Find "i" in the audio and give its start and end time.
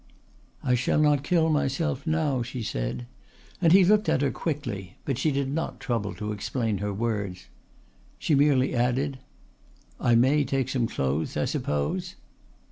0.63-0.73, 9.99-10.15, 11.37-11.45